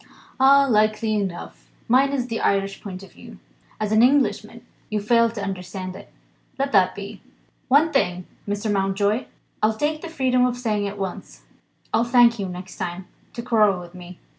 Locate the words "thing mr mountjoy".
7.93-9.25